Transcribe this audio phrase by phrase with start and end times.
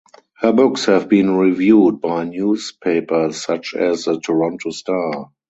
[0.39, 5.29] Her books have been reviewed by newspapers such as the "Toronto Star".